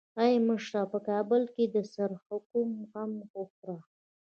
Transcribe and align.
ای 0.23 0.33
مشره 0.47 0.81
په 0.91 0.99
کابل 1.09 1.41
کې 1.53 1.63
د 1.73 1.75
څرخکو 1.93 2.59
غم 2.91 3.11
وخوره. 3.35 3.77